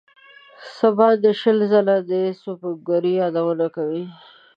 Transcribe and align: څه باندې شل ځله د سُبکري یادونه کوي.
څه 0.75 0.87
باندې 0.97 1.29
شل 1.41 1.57
ځله 1.71 1.95
د 2.09 2.11
سُبکري 2.41 3.13
یادونه 3.21 3.67
کوي. 3.75 4.05